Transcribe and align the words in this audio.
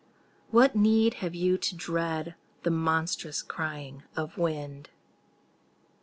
What 0.49 0.75
need 0.75 1.13
have 1.21 1.35
you 1.35 1.59
to 1.59 1.75
dread 1.75 2.33
The 2.63 2.71
monstrous 2.71 3.43
crying 3.43 4.01
of 4.15 4.35
wind? 4.35 4.89